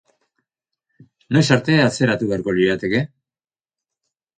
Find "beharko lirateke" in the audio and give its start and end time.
2.35-3.07